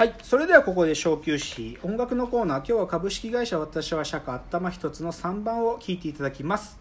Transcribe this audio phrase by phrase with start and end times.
[0.00, 1.78] はいそれではここで小休止。
[1.82, 2.58] 音楽のコーナー。
[2.60, 6.78] 今日は株式会社私は社会頭一つの3番を聴いていただきます。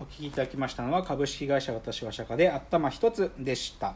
[0.00, 3.94] お聞きいただきましたのは株式会社私は社科で頭一つでした。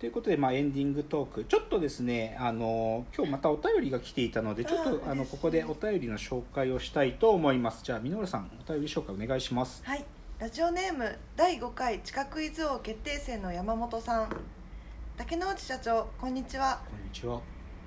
[0.00, 1.44] ということで、まあ、エンディングトーク。
[1.44, 7.84] ちょっとですねあの今日またお便りが来ていたのでちょっとああのここでお便りの紹介をしたいと思います。
[7.84, 9.82] じゃあ箕浦さんお便り紹介お願いします。
[9.84, 10.04] はい。
[10.40, 14.28] ラジオネーム第5回地下クイズ王決定戦の山本さん。
[15.16, 16.80] 竹之内社長こんにちは。
[16.90, 17.40] こんにちは。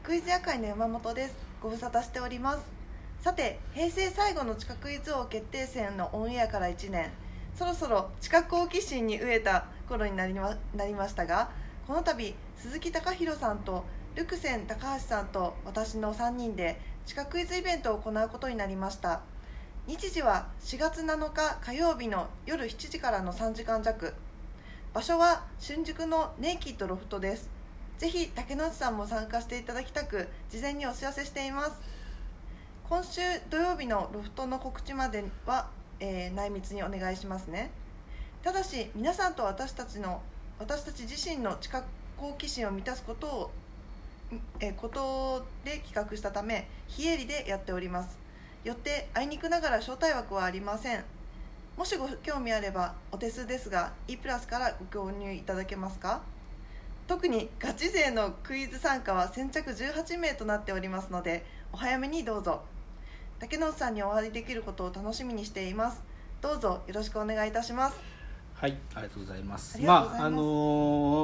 [0.03, 1.35] クイズ夜会の山本です。
[1.61, 2.76] ご無沙汰しております
[3.21, 7.11] さて平成最後の地下クイズ王決定戦のオンエアから1年。
[7.57, 11.49] そろそろ地下好奇心に飢えた頃になりまなりましたが
[11.87, 19.21] この度鈴木貴弘さんとルクセン高橋さんと私の3人で地下クイズイベントを行うことになりました。
[19.87, 24.13] 日時は4月7日火曜日の夜7時からの3時間弱。
[24.93, 27.49] 場所は新宿のネイキッドロフトです。
[27.97, 31.96] ぜひ竹之内さんも参加していただきたく事前にお知らせしています。
[32.89, 35.67] 今週土曜日のロフトの告知までは、
[35.99, 37.69] えー内密にお願いしますね。
[38.41, 40.21] ただし皆さんと私たちの
[40.57, 43.51] 私たち自身の知覚好奇心を満たすことを
[44.61, 48.17] えことで企画したため非営利でやっております。
[48.63, 51.03] よってあいにくながら招待枠はありません。
[51.75, 56.21] もしご興味あればお手数ですが E プラスからご購入いただけますか？
[57.05, 62.61] 特にガチ勢のクイズ参加は先着18名となっておりますのでお早めにどうぞ。
[63.39, 66.01] 竹野内さんにお会いできることを楽しみにしています。
[66.41, 67.97] どうぞよろしくお願いいたします。
[68.55, 69.79] はい、ありがとうございます。
[69.81, 70.39] まあ、あの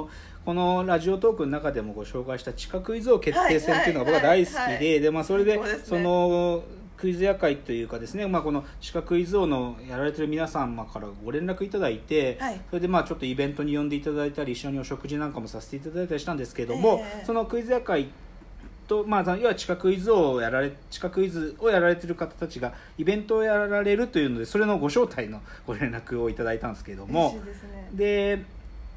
[0.06, 0.08] ー
[0.46, 6.64] このラジオトークの中でもご紹介した地下クイズ王決定戦っていうのが僕は大好きで、はいはいはいで、まあ、それで、その。
[6.96, 12.62] クイズ夜会というかですね、まあ、この地下クイズ王のやられてる皆様からご連絡いただいて、はい。
[12.70, 17.26] それでまあちょっとイベントに呼んでいただいたり一緒にお食事なんかもさせていただいたりしたんですけども、ええ。
[17.26, 18.08] そのクイズ夜会
[18.88, 27.40] と、まあ、要は地下クイズをやられ地下クイズをやられてる方たちがイベントをやられるというのでそれのご招待のご連絡をいただいたんですけども。
[27.46, 27.90] ですね。
[27.94, 28.44] で、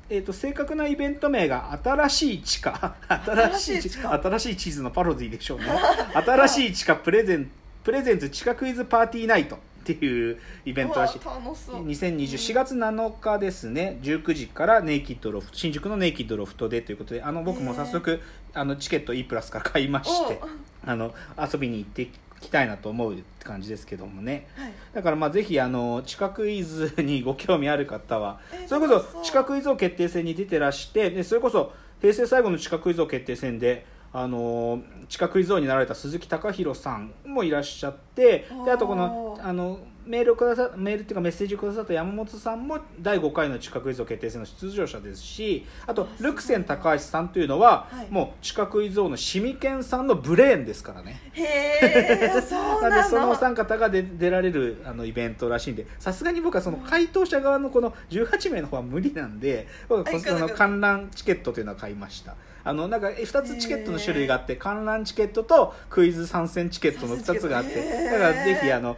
[0.09, 4.13] えー、と正確なイベント名が「新しい地下」 新しい地新しい地下。
[4.13, 5.67] 新しい地図のパロディでしょうね。
[6.15, 7.51] 新しい地下プレゼン
[7.83, 9.59] プレゼンツ地下クイズパーティーナイト
[9.93, 11.21] っていうイベントらしい。
[11.25, 11.87] うわ楽しそう。
[11.87, 13.99] 2024月7日ですね。
[14.03, 18.21] 19時からネイキッドロフト新宿のネイキッドロフトでということであの僕も早速、
[18.53, 20.41] あのチケット E プラスから買いまして
[20.85, 21.15] おあの
[21.53, 22.09] 遊びに行って
[22.41, 24.49] きたいなと思うって感じですけどもね。
[24.57, 24.73] はい。
[24.93, 33.87] だからまあぜひあの地下クイズにご興味ある方はえーそれこそ地下クイズ王決定戦に出てらしてでそれこそ平成最後の地下クイズ王決定戦で
[34.19, 48.07] あの地下クイズ王になられた鈴木貴弘さんもいらっしゃってであとこのあのメールをくださメールっていうかメッセージをくださった山本さんも第5回の地下クイズ王決定戦の出場者ですしあとあルクセン高橋さんというのは、はい。
[48.11, 51.21] もう地下クイズ王のシミケンさんのブレーンですからね。
[51.33, 51.43] へ
[51.83, 62.37] え そうななののでそのお三方が出出られるあのイベントらしいんでさすがに僕はその回答者側のこの18名の方は無理なんで僕はの観覧チケットというのは買いました。
[62.67, 68.97] あのなんか2つチケットの種類があって観覧チケットとクイズ参戦チケットの2つがあってだからぜひあの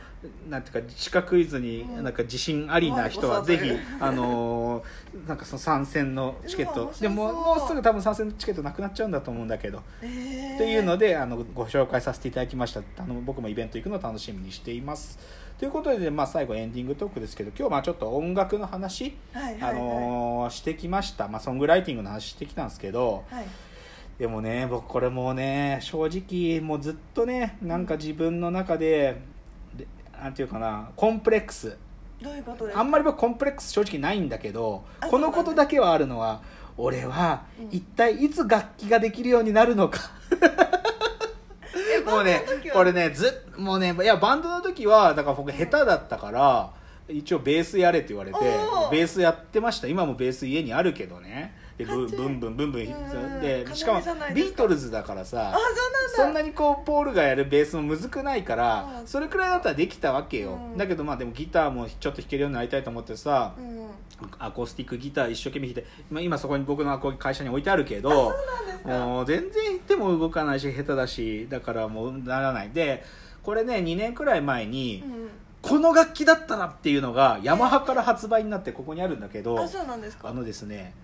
[0.50, 3.70] なんていうか地下クイズになんか自信ありな人はうんぜひ
[4.00, 4.84] あのー
[5.28, 6.92] なんかその参戦のチケット。
[7.00, 9.82] でももうすぐ多分参戦のチケットなくなっちゃうんだと思うんだけど。
[10.02, 10.54] へー。
[10.54, 12.80] っていうのであのご紹介させていただきました。
[12.98, 15.18] あの僕もイベント行くのを楽しみにしています。
[15.58, 19.70] ということで、まあ、最後エンディングトークですけど今日はまあちょっと音楽の話、はいはいはい。
[19.70, 23.24] あのーしてきました、まあ、ソングライティングの話してきたんですけど。
[23.30, 23.44] はい。
[24.18, 29.37] でもね僕これもうね正直もうずっとねなんか自分の中でで
[30.22, 31.76] なんていうかなコンプレックス。
[32.20, 32.80] どういうことですか？
[32.80, 36.40] あんまり僕コンプレックス正直ないんだけどあこのことだけはあるのは
[36.76, 37.68] 俺はうん。
[37.70, 40.00] 一体いつ楽器ができるようになるのか。
[41.96, 42.42] えもうね
[42.72, 46.70] これねずっもうねいやバンドの時はだから僕下手だったから
[47.08, 48.38] 一応ベースやれって言われて
[48.90, 49.88] ベースやってました。
[49.88, 51.54] 今もベース家にあるけどね。
[51.78, 54.00] でブンブンブンブンでしかも
[54.34, 55.58] ビートルズだからさあ
[56.16, 60.76] そんなにこうポールがやるベースもむずくないからうんそれくらいだったらできたわけよ、うん。
[60.76, 63.86] だけどまあでもギターもちょっと弾けるようになりたいと思ってさ、うん。
[64.40, 68.34] アコースティックギター一生懸命弾いて、まあ、今そこに僕の会社に置いてあるけど
[68.84, 72.70] もう全然でも動かないし下手だしだからもうならない。
[72.70, 73.04] で
[73.44, 75.28] これね2年くらい前に、うん
[75.68, 80.28] この楽器だったらっていうのがヤマハから発売になってここにあるんだけどあそうなんですか。
[80.28, 80.94] あのですね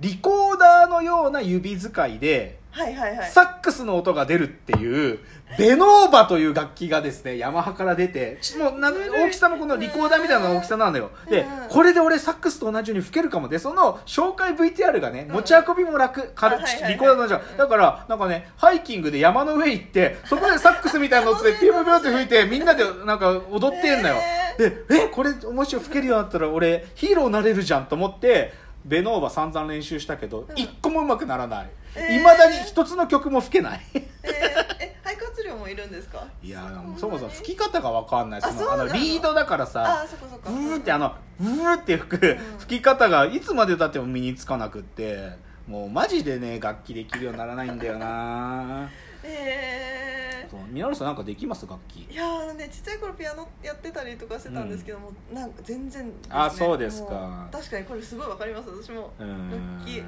[0.00, 3.30] リコーダーのような指使いではいはいはい。
[3.30, 5.18] サックスの音が出るっていう
[5.58, 11.10] ベノーバという楽器がですねヤマハから出てちもうな大きさもこのリコーダーみたいな大きさなのよ。
[11.28, 11.68] でうん。
[11.68, 13.48] これで俺サックスと同じように吹けるかも。
[13.48, 15.34] でその紹介 VTR がねうん。
[15.36, 16.92] 持ち運びも楽軽あはいはいはい。
[16.92, 17.56] リコーダーなんじゃん。
[17.56, 24.14] だからなんかねハイキングで山の上行ってそこでサックスみたいなのでピューピューって吹いてみんなでなんか踊ってんのよ。
[24.16, 28.52] へでえこれもし吹けるようになったら俺ヒーローになれるじゃんと思って
[28.88, 30.58] ベノーバ散々練習したけどうん。
[30.58, 31.70] 一個も上手くならない。
[31.94, 32.20] えー。
[32.20, 33.80] いまだに一つの曲も吹けない。
[33.94, 34.02] えー。
[34.80, 36.26] え肺活量もいるんですか？
[36.42, 36.98] いやんなに？
[36.98, 38.42] そもそも吹き方が分かんない。
[38.42, 38.86] そのああそうなの？
[38.86, 42.38] のリードだからあさそこそこブーってあのブーって吹くん。
[42.60, 45.30] 吹き方がいつまでたっても身につかなくって
[45.66, 48.88] もうマジでね楽器できるようにならないんだよな。
[49.24, 50.07] え
[50.50, 51.66] そうみのるさんなんかできます？
[51.66, 52.06] 楽器。
[52.10, 56.12] ーいやーねちっちゃい頃ピアノやってたりとかしてたんですけども、なんか全然ね。
[56.28, 57.48] あそうですか。
[57.52, 58.68] 確かにこれすごいわかります。
[58.70, 60.02] 私も楽器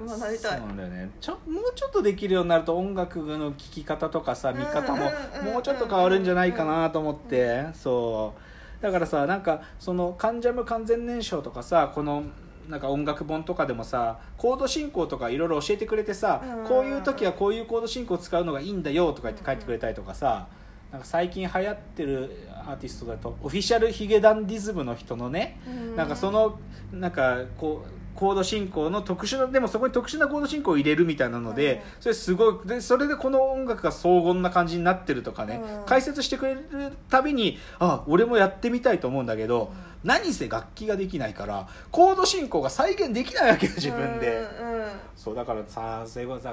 [0.00, 0.58] うわなりたい。
[0.58, 1.10] そうなんだよね。
[1.20, 7.66] ちょもうちょっとできるようになると音楽の聴き方とかさ見方もうんうんうんもうちょっと変わるんじゃないかなと思って。
[7.74, 8.34] そ
[8.80, 8.82] う。
[8.82, 12.24] だからさなんかその「関ジャム完全燃焼」とかさこの
[12.68, 16.52] なんか音楽本とかでもさコード進行とかいろいろ教えてくれてさうん。
[16.52, 20.46] うんうんこういう時はこういうコード進行を使うのがいいんだよとか言って書いてくれたりとかさ
[20.92, 25.96] なんか最近流行ってるアーティストだとオフィシャルヒゲダンディズムの人のねうん。
[25.96, 26.58] なんかその
[26.92, 31.80] なんかこうコード進行の特殊なでもそこに特殊なコード進行を入れるみたいなので、うん。
[32.00, 35.86] それすごいでそれでこの音楽が荘厳な感じになってるとかね、うん。
[35.86, 36.60] 解説してくれる
[37.08, 44.46] たびにあ俺もやってみたいと思うんだけど、何せ楽器ができないからコード進行が再現できないわけよ自分で。
[44.60, 44.80] うんうん
[45.20, 46.02] そうだからさ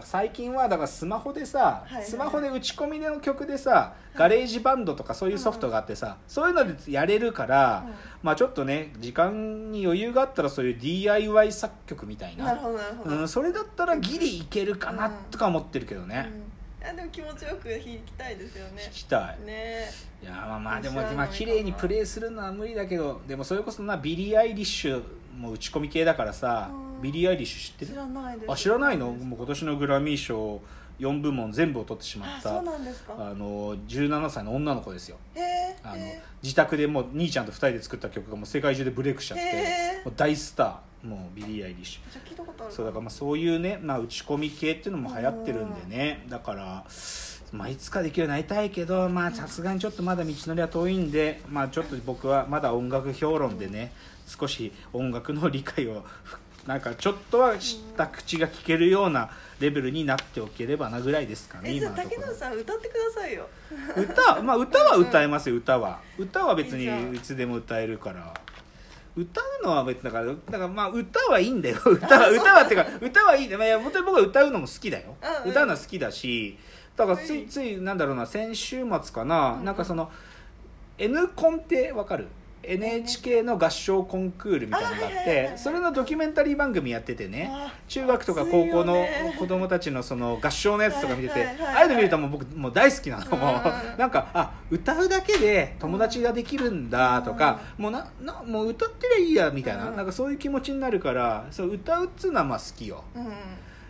[0.03, 7.93] 最近はだからスマホでさ、はいはいスマホで打ち込みの曲でさ GarageBand とかそういうソフトがあってさ、そういうのでやれるから、うん。
[8.23, 12.59] まあちょっとね時間に余裕があったらそういう DIY 作曲みたいな。
[13.05, 16.46] うん、それだったらギリいけるかなうんとか思ってるけどね、うん、
[16.89, 18.81] あでも気持ちよく弾きたいですよね。
[18.83, 19.45] 弾きたい。
[19.45, 19.89] ね。
[20.23, 25.03] いやまあまあでもまあ綺麗にプレイするのは無理だけどでもそれこそなビリー・アイリッシュ
[25.37, 27.01] も打ち込み系だからさうん。
[27.01, 28.51] ビリー・アイリッシュ知って知るらないです。
[28.51, 29.11] あ知らないの？
[29.11, 30.61] もう今年のグラミー賞
[30.99, 33.13] 4部門全部を取ってしまあったそうなんですか。
[33.17, 35.17] あの17歳の女の子ですよ。
[35.83, 42.71] あのへ自宅でもう兄ちゃんと2人で作った曲がもう世界中でブレイクしちゃってもう大スターもうビリー・アイリッシュ。
[42.71, 46.25] そうだからまあそういうね、まあ、打ち込み系っていうのも流行ってるんでね。
[46.29, 46.85] だから、
[47.51, 53.93] まあ、いつかできるようになりたいけどまあさすがにちょっとまだ道のりは遠いんで、まあ、ちょっと僕はまだ音楽評論でね
[54.25, 62.15] 少し音楽の理解をふなんかちょっとは知った口が聞けるようなレベルになっておければなぐらいですかね今のところ。
[62.21, 63.47] 竹野さん歌ってくださいよ。
[63.95, 66.85] 歌まあ歌は歌えますよ歌は歌は別に
[67.15, 68.33] いつでも歌えるから。
[69.15, 71.77] 歌うのは別だからだからまあ歌はいいんだよ。
[71.85, 76.55] 歌は歌はっていうか歌はいいまあいや本当に僕は歌うのも好きだよ、歌うのは好きだし
[76.95, 77.43] だからつはい。
[77.43, 80.11] いついなんだろうな先週末かな、うんなんかその
[80.99, 82.27] N コンってわかる？
[82.67, 87.49] NHK の合唱コンクールみたいなのがあってそれのドキュメンタリー番組やっててね。
[87.51, 89.05] あ中学とか高校の
[89.39, 93.97] 子供たちのその合唱のやつとか見てて、ああいうの見るともう僕もう大好きなの、うん。
[93.97, 99.95] なんかあ歌うだけで友達ができるんだとか、もうななもう歌ってりゃいいやみたいな,、うん。
[99.95, 103.03] なんかそういう気持ちになるからそう歌うっつうのはまあ好きよ。
[103.15, 103.31] うん。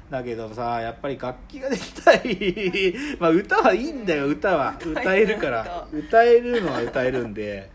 [0.09, 2.93] だけどさやっぱり楽器ができたい。
[3.19, 4.75] まあ歌はいいんだよ歌は。
[4.85, 5.87] 歌えるから。
[5.91, 7.69] 歌えるのは歌えるんで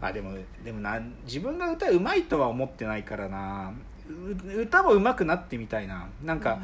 [0.00, 3.72] あでもでもな自分が歌うまいとは思ってないからな。
[4.08, 6.06] う歌も上手くなってみたいな。
[6.22, 6.60] なんか、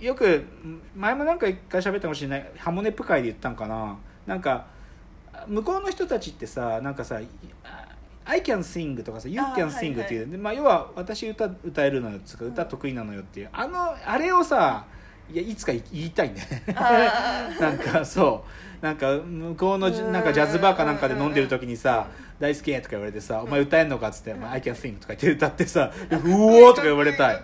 [0.00, 0.44] よく
[0.96, 3.96] 前もなんか一回喋ったかもしれないハモネプ会で言ったんかな。
[4.26, 4.66] なんか
[5.46, 7.20] 向こうの人たちってさなんかさ
[8.24, 13.48] 「I can sing」とかさ「You あ can はい sing」はいっていう、でまあ、要は私歌歌えるのよつうか歌得意なのよっていう。
[13.52, 14.84] あのあれをさ
[15.32, 16.62] いやいつか言いたいね。
[16.74, 18.84] あ なんかそう。
[18.84, 22.08] なんか向こうのなんかジャズバーかなんかで飲んでる時にさ
[22.40, 27.42] 「大好き」とか言われてさ「お前歌えんのか?」っつって「まあ I can sing」とか言って歌ってさ「うおー」とか言われたい。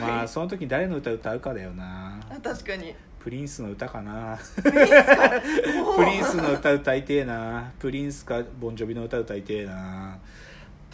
[0.00, 2.18] まあその時に誰の歌歌うかだよな。
[2.30, 2.94] あ確かに。
[3.20, 4.38] プリンスの歌かな。
[4.62, 5.30] プリンスか。
[5.96, 7.70] プリンスの歌歌いてえな。
[7.78, 10.18] プリンスかボンジョビの歌歌いてえな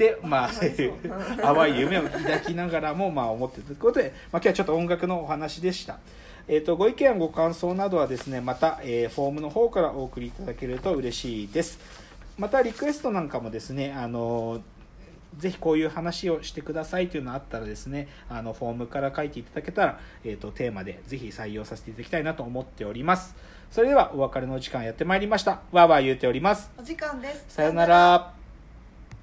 [0.01, 0.51] でまあ
[1.43, 5.99] 淡い夢を抱きながらもまあ思ってるということで、まあ、今日はちょっと音楽のお話でした。
[6.49, 11.79] えー、とご意見ご感想などはですねまた、えーフォームの方からお送りいただけると嬉しいです。
[12.39, 14.63] またリクエストなんかもですねあのー
[15.37, 23.37] ぜひこういう話をしてくださいというのがあったらですねあのフォームから書いていただけたら、えー、とテーマでぜひ採用させていただきたいなと思っております。
[23.71, 25.61] それではお別れのお時間やってまいりました。
[25.71, 26.73] わーわー言うております。
[26.77, 27.45] お時間です。
[27.47, 28.40] さよなら